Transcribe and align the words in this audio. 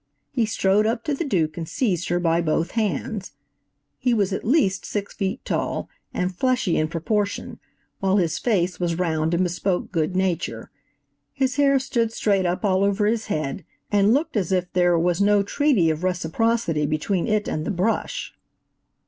He 0.31 0.47
strode 0.47 0.87
up 0.87 1.03
to 1.03 1.13
the 1.13 1.23
Duke 1.23 1.57
and 1.57 1.69
seized 1.69 2.09
her 2.09 2.19
by 2.19 2.41
both 2.41 2.71
hands. 2.71 3.33
He 3.99 4.15
was 4.15 4.33
at 4.33 4.43
least 4.43 4.83
six 4.83 5.13
feet 5.13 5.45
tall 5.45 5.89
and 6.11 6.35
fleshy 6.35 6.75
in 6.75 6.87
proportion, 6.87 7.59
while 7.99 8.17
his 8.17 8.39
face 8.39 8.79
was 8.79 8.97
round 8.97 9.35
and 9.35 9.43
bespoke 9.43 9.91
good 9.91 10.15
nature. 10.15 10.71
His 11.33 11.57
hair 11.57 11.77
stood 11.77 12.11
straight 12.11 12.47
up 12.47 12.65
all 12.65 12.83
over 12.83 13.05
his 13.05 13.27
head, 13.27 13.63
and 13.91 14.11
looked 14.11 14.35
as 14.35 14.51
if 14.51 14.73
there 14.73 14.97
was 14.97 15.21
no 15.21 15.43
treaty 15.43 15.91
of 15.91 16.03
reciprocity 16.03 16.87
between 16.87 17.27
it 17.27 17.47
and 17.47 17.63
the 17.63 17.69
brush. 17.69 18.33